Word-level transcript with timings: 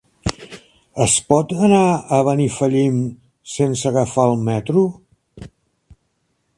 Es 1.05 1.17
pot 1.33 1.53
anar 1.67 1.83
a 2.17 2.19
Benifallim 2.29 2.97
sense 3.57 3.87
agafar 3.93 4.27
el 4.33 4.43
metro? 4.51 4.87